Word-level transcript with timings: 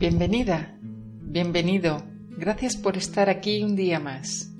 Bienvenida, 0.00 0.78
bienvenido. 0.80 2.02
Gracias 2.30 2.74
por 2.74 2.96
estar 2.96 3.28
aquí 3.28 3.62
un 3.62 3.76
día 3.76 4.00
más. 4.00 4.50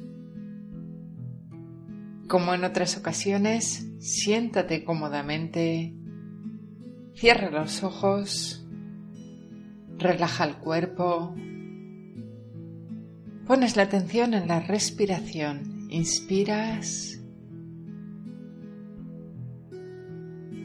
Como 2.29 2.53
en 2.53 2.63
otras 2.63 2.99
ocasiones, 2.99 3.89
siéntate 4.01 4.85
cómodamente, 4.85 5.95
cierra 7.15 7.51
los 7.51 7.83
ojos, 7.83 8.69
relaja 9.97 10.45
el 10.45 10.57
cuerpo, 10.57 11.35
pones 13.47 13.77
la 13.77 13.85
atención 13.85 14.35
en 14.35 14.47
la 14.47 14.61
respiración, 14.61 15.87
inspiras 15.89 17.19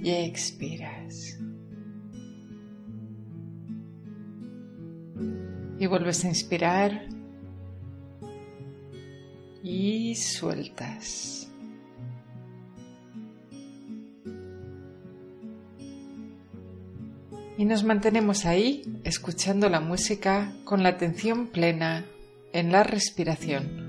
y 0.03 0.09
expiras. 0.09 1.39
Y 5.79 5.87
vuelves 5.87 6.23
a 6.25 6.29
inspirar 6.29 7.07
y 9.63 10.15
sueltas. 10.15 11.47
Y 17.57 17.65
nos 17.65 17.83
mantenemos 17.83 18.45
ahí 18.45 18.83
escuchando 19.03 19.69
la 19.69 19.79
música 19.79 20.53
con 20.65 20.83
la 20.83 20.89
atención 20.89 21.47
plena 21.47 22.05
en 22.51 22.71
la 22.71 22.83
respiración. 22.83 23.84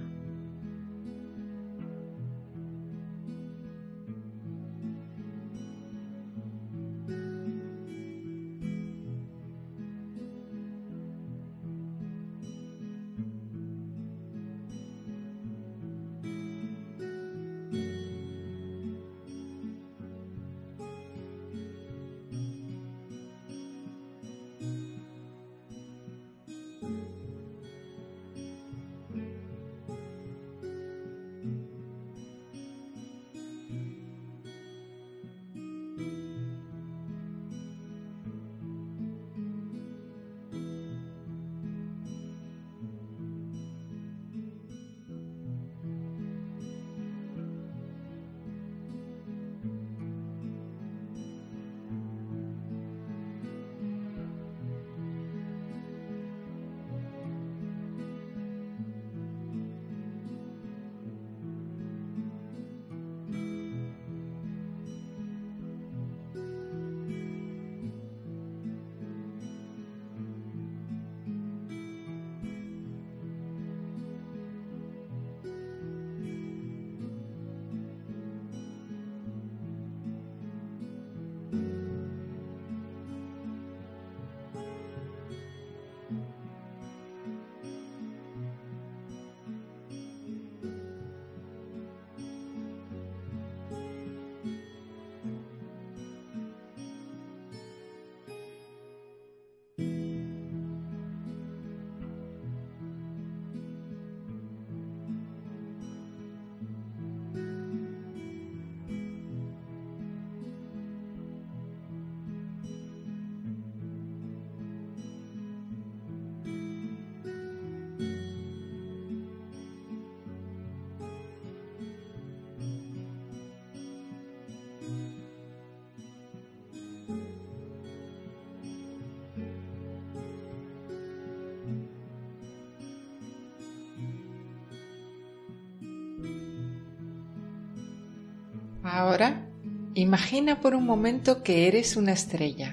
Ahora, 138.97 139.47
imagina 139.93 140.63
por 140.63 140.75
un 140.75 140.87
momento 140.87 141.43
que 141.43 141.69
eres 141.69 141.99
una 141.99 142.13
estrella, 142.13 142.73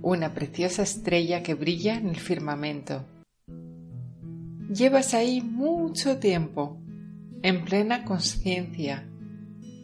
una 0.00 0.32
preciosa 0.32 0.82
estrella 0.82 1.42
que 1.42 1.52
brilla 1.52 1.98
en 1.98 2.08
el 2.08 2.16
firmamento. 2.16 3.04
Llevas 4.72 5.12
ahí 5.12 5.42
mucho 5.42 6.16
tiempo, 6.20 6.80
en 7.42 7.66
plena 7.66 8.06
conciencia, 8.06 9.06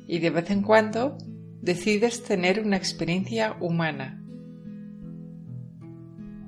y 0.08 0.20
de 0.20 0.30
vez 0.30 0.50
en 0.50 0.62
cuando 0.62 1.18
decides 1.60 2.22
tener 2.22 2.58
una 2.64 2.78
experiencia 2.78 3.54
humana. 3.60 4.24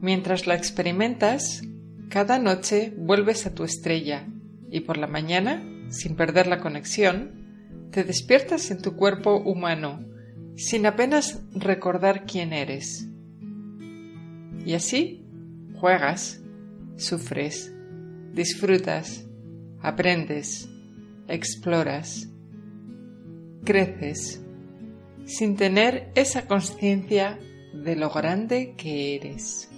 Mientras 0.00 0.46
la 0.46 0.54
experimentas, 0.54 1.60
cada 2.08 2.38
noche 2.38 2.94
vuelves 2.96 3.44
a 3.44 3.54
tu 3.54 3.64
estrella 3.64 4.26
y 4.70 4.80
por 4.80 4.96
la 4.96 5.08
mañana, 5.08 5.62
sin 5.90 6.16
perder 6.16 6.46
la 6.46 6.60
conexión, 6.60 7.43
te 7.94 8.02
despiertas 8.02 8.72
en 8.72 8.82
tu 8.82 8.96
cuerpo 8.96 9.36
humano, 9.36 10.04
sin 10.56 10.84
apenas 10.84 11.40
recordar 11.54 12.24
quién 12.26 12.52
eres. 12.52 13.08
Y 14.66 14.74
así 14.74 15.24
juegas, 15.76 16.42
sufres, 16.96 17.72
disfrutas, 18.32 19.24
aprendes, 19.80 20.68
exploras, 21.28 22.28
creces, 23.64 24.42
sin 25.24 25.54
tener 25.54 26.10
esa 26.16 26.48
conciencia 26.48 27.38
de 27.72 27.94
lo 27.94 28.10
grande 28.10 28.74
que 28.76 29.14
eres. 29.14 29.70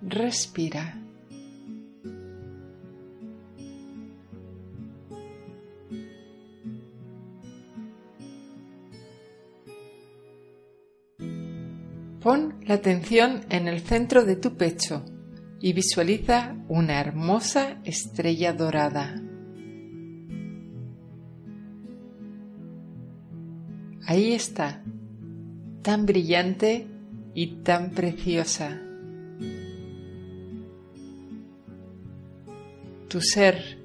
Respira. 0.00 1.05
Pon 12.26 12.56
la 12.66 12.74
atención 12.74 13.42
en 13.50 13.68
el 13.68 13.82
centro 13.82 14.24
de 14.24 14.34
tu 14.34 14.56
pecho 14.56 15.04
y 15.60 15.72
visualiza 15.72 16.56
una 16.66 16.98
hermosa 16.98 17.78
estrella 17.84 18.52
dorada. 18.52 19.22
ahí 24.06 24.32
está, 24.32 24.82
tan 25.82 26.04
brillante 26.04 26.88
y 27.32 27.62
tan 27.62 27.92
preciosa. 27.92 28.76
Tu 33.08 33.20
ser, 33.20 33.78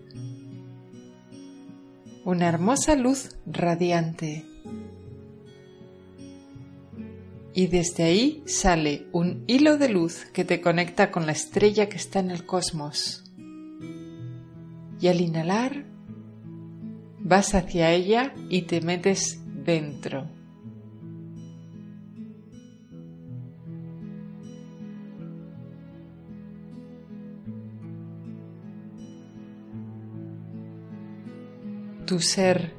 una 2.25 2.47
hermosa 2.47 2.95
luz 2.95 3.35
radiante. 3.45 4.45
Y 7.53 7.67
desde 7.67 8.03
ahí 8.03 8.43
sale 8.45 9.07
un 9.11 9.43
hilo 9.47 9.77
de 9.77 9.89
luz 9.89 10.25
que 10.33 10.45
te 10.45 10.61
conecta 10.61 11.11
con 11.11 11.25
la 11.25 11.33
estrella 11.33 11.89
que 11.89 11.97
está 11.97 12.19
en 12.19 12.31
el 12.31 12.45
cosmos. 12.45 13.25
Y 15.01 15.07
al 15.07 15.19
inhalar, 15.19 15.85
vas 17.19 17.53
hacia 17.53 17.91
ella 17.91 18.33
y 18.49 18.63
te 18.63 18.79
metes 18.79 19.41
dentro. 19.65 20.29
Tu 32.05 32.19
ser, 32.19 32.73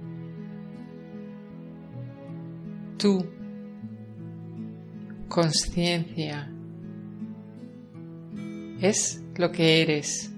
tu 2.98 3.41
conciencia, 5.32 6.52
es 8.82 9.23
lo 9.37 9.50
que 9.50 9.81
eres. 9.81 10.31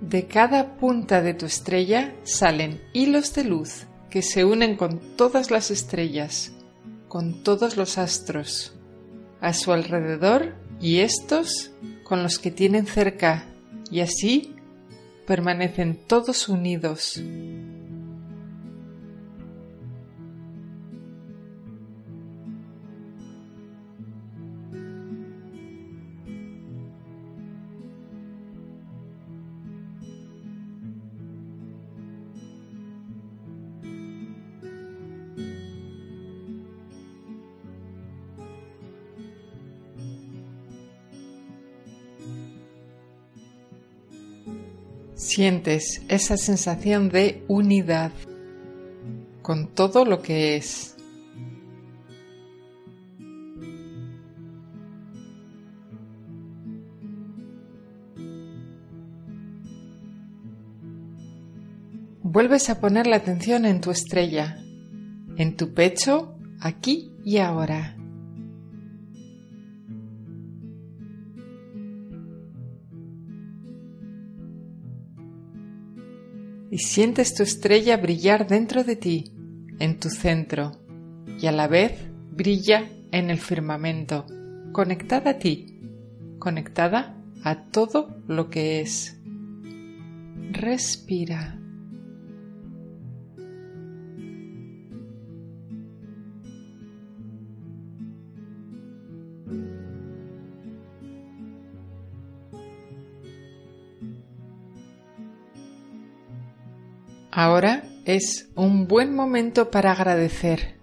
De 0.00 0.28
cada 0.28 0.76
punta 0.76 1.20
de 1.20 1.34
tu 1.34 1.46
estrella 1.46 2.14
salen 2.22 2.80
hilos 2.92 3.34
de 3.34 3.42
luz 3.42 3.88
que 4.08 4.22
se 4.22 4.44
unen 4.44 4.76
con 4.76 5.00
todas 5.16 5.50
las 5.50 5.72
estrellas, 5.72 6.55
con 7.16 7.32
todos 7.42 7.78
los 7.78 7.96
astros, 7.96 8.74
a 9.40 9.54
su 9.54 9.72
alrededor 9.72 10.54
y 10.82 10.98
estos 10.98 11.70
con 12.04 12.22
los 12.22 12.38
que 12.38 12.50
tienen 12.50 12.84
cerca, 12.84 13.46
y 13.90 14.00
así 14.00 14.54
permanecen 15.26 15.96
todos 15.96 16.50
unidos. 16.50 17.22
Sientes 45.36 46.00
esa 46.08 46.38
sensación 46.38 47.10
de 47.10 47.44
unidad 47.46 48.10
con 49.42 49.66
todo 49.74 50.06
lo 50.06 50.22
que 50.22 50.56
es. 50.56 50.96
Vuelves 62.22 62.70
a 62.70 62.80
poner 62.80 63.06
la 63.06 63.16
atención 63.16 63.66
en 63.66 63.82
tu 63.82 63.90
estrella, 63.90 64.56
en 65.36 65.54
tu 65.58 65.74
pecho, 65.74 66.34
aquí 66.62 67.12
y 67.26 67.36
ahora. 67.36 67.95
Y 76.76 76.78
sientes 76.80 77.34
tu 77.34 77.42
estrella 77.42 77.96
brillar 77.96 78.46
dentro 78.46 78.84
de 78.84 78.96
ti, 78.96 79.32
en 79.78 79.98
tu 79.98 80.10
centro, 80.10 80.72
y 81.40 81.46
a 81.46 81.52
la 81.52 81.68
vez 81.68 81.92
brilla 82.32 82.90
en 83.12 83.30
el 83.30 83.38
firmamento, 83.38 84.26
conectada 84.72 85.30
a 85.30 85.38
ti, 85.38 85.80
conectada 86.38 87.16
a 87.42 87.62
todo 87.70 88.18
lo 88.28 88.50
que 88.50 88.82
es. 88.82 89.18
Respira. 90.52 91.58
Ahora 107.38 107.82
es 108.06 108.48
un 108.54 108.88
buen 108.88 109.14
momento 109.14 109.70
para 109.70 109.92
agradecer. 109.92 110.80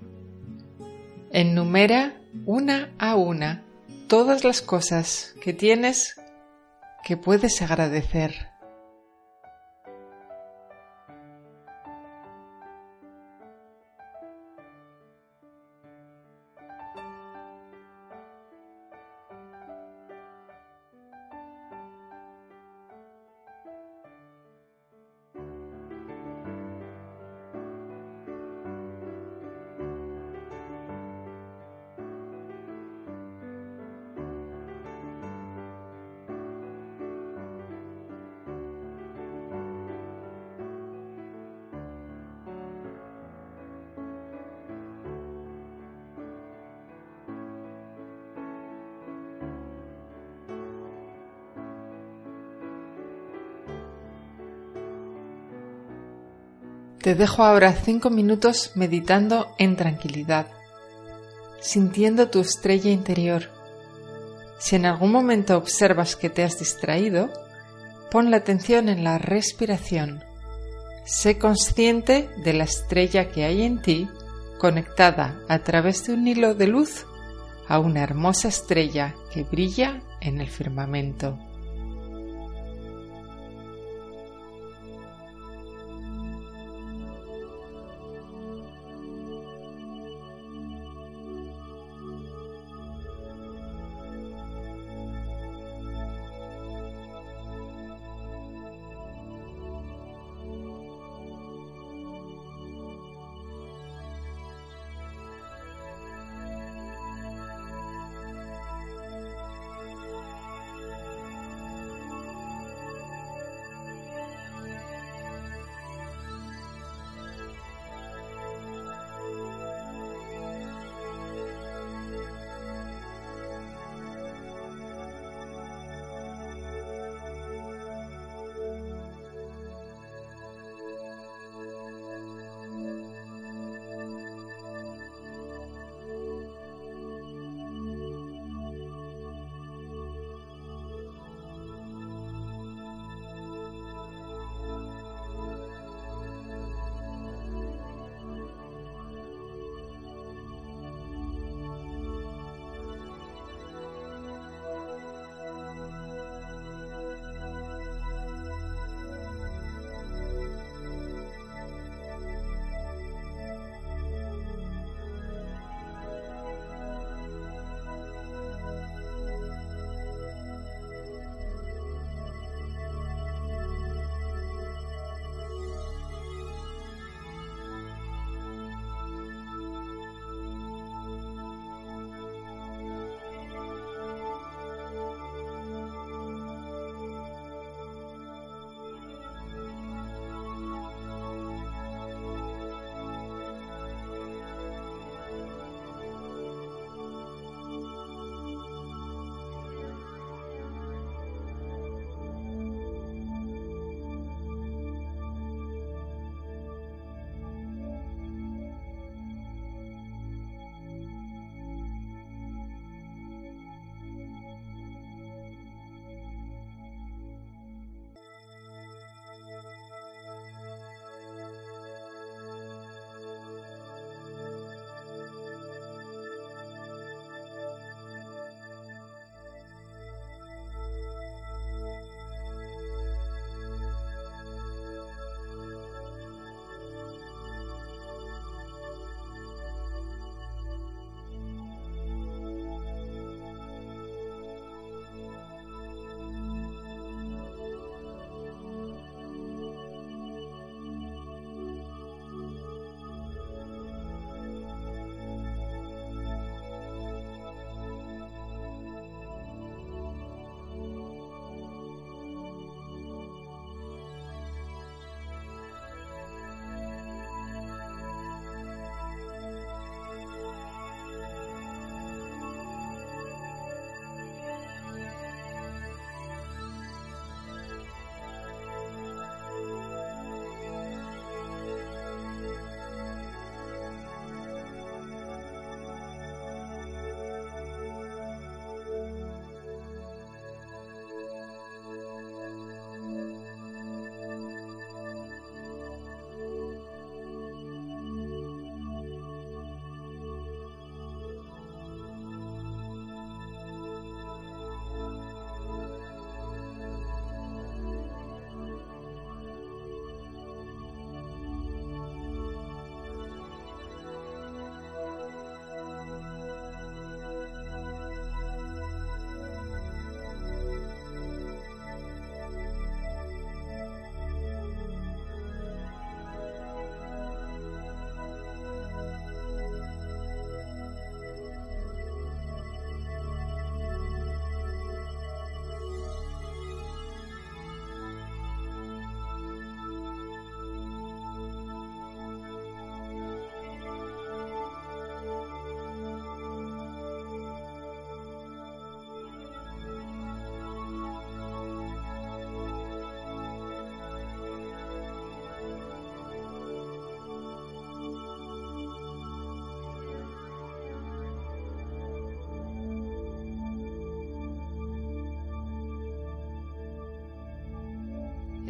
Enumera 1.32 2.22
una 2.46 2.94
a 3.00 3.16
una 3.16 3.64
todas 4.08 4.44
las 4.44 4.62
cosas 4.62 5.34
que 5.42 5.54
tienes 5.54 6.14
que 7.04 7.18
puedes 7.18 7.60
agradecer. 7.64 8.53
Te 57.04 57.16
dejo 57.16 57.44
ahora 57.44 57.74
cinco 57.74 58.10
minutos 58.10 58.72
meditando 58.76 59.54
en 59.58 59.76
tranquilidad, 59.76 60.48
sintiendo 61.60 62.30
tu 62.30 62.40
estrella 62.40 62.92
interior. 62.92 63.50
Si 64.58 64.78
en 64.78 64.86
algún 64.86 65.12
momento 65.12 65.58
observas 65.58 66.16
que 66.16 66.30
te 66.30 66.46
has 66.46 66.60
distraído, 66.60 67.30
pon 68.10 68.32
la 68.32 68.38
atención 68.38 68.88
en 68.88 69.04
la 69.04 69.18
respiración. 69.18 70.24
Sé 71.04 71.38
consciente 71.38 72.30
de 72.42 72.54
la 72.54 72.64
estrella 72.64 73.32
que 73.32 73.44
hay 73.44 73.64
en 73.64 73.82
ti, 73.82 74.08
conectada 74.58 75.42
a 75.50 75.60
través 75.60 76.06
de 76.06 76.14
un 76.14 76.26
hilo 76.26 76.56
de 76.56 76.68
luz 76.68 77.06
a 77.68 77.80
una 77.80 78.02
hermosa 78.02 78.48
estrella 78.48 79.14
que 79.34 79.44
brilla 79.44 80.02
en 80.22 80.40
el 80.40 80.48
firmamento. 80.48 81.38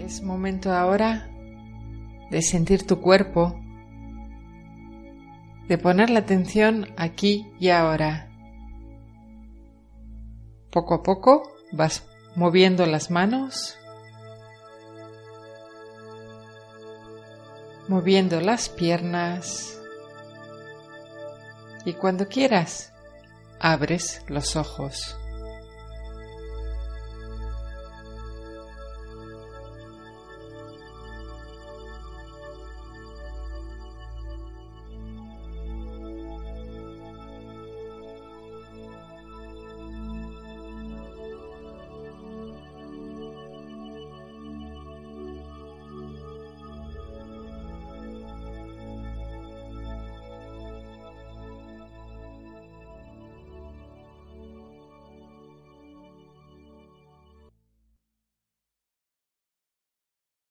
Es 0.04 0.22
momento 0.22 0.74
ahora 0.74 1.30
de 2.30 2.42
sentir 2.42 2.86
tu 2.86 3.00
cuerpo, 3.00 3.58
de 5.70 5.78
poner 5.78 6.10
la 6.10 6.20
atención 6.20 6.88
aquí 6.98 7.50
y 7.58 7.70
ahora. 7.70 8.30
Poco 10.72 10.96
a 10.96 11.04
poco 11.04 11.54
vas 11.72 12.06
moviendo 12.36 12.86
las 12.86 13.12
manos, 13.12 13.78
moviendo 17.88 18.42
las 18.42 18.68
piernas 18.68 19.82
y 21.86 21.94
cuando 21.94 22.28
quieras 22.28 22.92
abres 23.58 24.22
los 24.28 24.58
ojos. 24.58 25.18